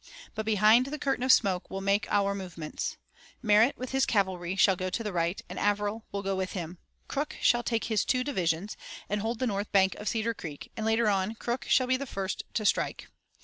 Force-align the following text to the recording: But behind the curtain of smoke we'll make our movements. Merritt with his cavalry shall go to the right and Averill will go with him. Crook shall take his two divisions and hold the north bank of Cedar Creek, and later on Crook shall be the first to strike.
But 0.33 0.47
behind 0.47 0.87
the 0.87 0.97
curtain 0.97 1.23
of 1.23 1.31
smoke 1.31 1.69
we'll 1.69 1.79
make 1.81 2.07
our 2.11 2.33
movements. 2.33 2.97
Merritt 3.43 3.77
with 3.77 3.91
his 3.91 4.07
cavalry 4.07 4.55
shall 4.55 4.75
go 4.75 4.89
to 4.89 5.03
the 5.03 5.13
right 5.13 5.39
and 5.47 5.59
Averill 5.59 6.07
will 6.11 6.23
go 6.23 6.35
with 6.35 6.53
him. 6.53 6.79
Crook 7.07 7.35
shall 7.39 7.61
take 7.61 7.83
his 7.83 8.03
two 8.03 8.23
divisions 8.23 8.75
and 9.09 9.21
hold 9.21 9.37
the 9.37 9.45
north 9.45 9.71
bank 9.71 9.93
of 9.97 10.07
Cedar 10.09 10.33
Creek, 10.33 10.71
and 10.75 10.87
later 10.87 11.07
on 11.07 11.35
Crook 11.35 11.67
shall 11.69 11.85
be 11.85 11.97
the 11.97 12.07
first 12.07 12.41
to 12.55 12.65
strike. 12.65 13.09